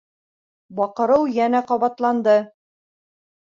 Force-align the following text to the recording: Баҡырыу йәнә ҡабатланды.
Баҡырыу 0.79 1.27
йәнә 1.33 1.61
ҡабатланды. 1.73 2.35